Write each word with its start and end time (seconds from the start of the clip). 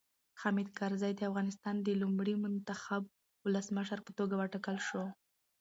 حامد 0.41 0.67
کرزی 0.77 1.11
د 1.15 1.21
افغانستان 1.29 1.75
د 1.81 1.87
لومړي 2.01 2.35
منتخب 2.45 3.03
ولسمشر 3.45 3.99
په 4.03 4.11
توګه 4.17 4.33
وټاکل 4.37 4.77
شو. 4.87 5.03